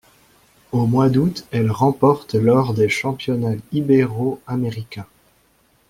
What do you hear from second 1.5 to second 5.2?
elle remporte l'or des championnats ibéro-américains.